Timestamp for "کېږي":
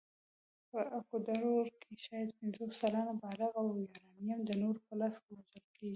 5.75-5.89